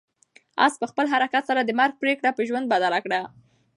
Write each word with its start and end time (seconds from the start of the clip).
آس 0.65 0.73
په 0.81 0.85
خپل 0.91 1.05
حرکت 1.13 1.43
سره 1.49 1.61
د 1.63 1.71
مرګ 1.79 1.93
پرېکړه 2.01 2.29
په 2.37 2.41
ژوند 2.47 2.65
بدله 2.73 2.99
کړه. 3.05 3.21